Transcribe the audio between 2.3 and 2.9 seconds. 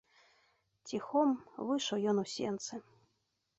сенцы.